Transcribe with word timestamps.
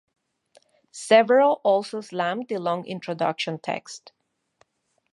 Several 0.89 1.61
also 1.63 2.01
slammed 2.01 2.47
the 2.47 2.57
long 2.57 2.87
introduction 2.87 3.59
text. 3.59 4.13